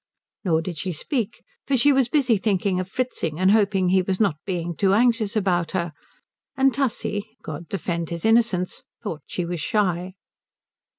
Nor 0.43 0.63
did 0.63 0.79
she 0.79 0.93
speak, 0.93 1.43
for 1.67 1.77
she 1.77 1.93
was 1.93 2.09
busy 2.09 2.35
thinking 2.35 2.79
of 2.79 2.89
Fritzing 2.89 3.39
and 3.39 3.51
hoping 3.51 3.89
he 3.89 4.01
was 4.01 4.19
not 4.19 4.37
being 4.47 4.75
too 4.75 4.95
anxious 4.95 5.35
about 5.35 5.73
her, 5.73 5.93
and 6.57 6.73
Tussie 6.73 7.37
(God 7.43 7.69
defend 7.69 8.09
his 8.09 8.25
innocence) 8.25 8.81
thought 9.03 9.21
she 9.27 9.45
was 9.45 9.59
shy. 9.59 10.15